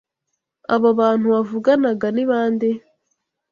[0.73, 2.69] Abo bantu wavuganaga ni bande?